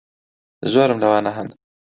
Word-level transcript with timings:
زۆرم 0.75 0.99
لەوانە 1.05 1.31
ھەن. 1.37 1.47